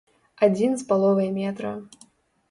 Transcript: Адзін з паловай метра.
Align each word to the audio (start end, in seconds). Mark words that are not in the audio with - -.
Адзін 0.45 0.71
з 0.81 0.87
паловай 0.91 1.29
метра. 1.35 1.75